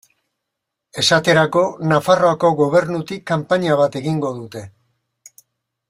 [1.01, 4.65] Esaterako Nafarroako Gobernutik kanpaina bat egingo dute.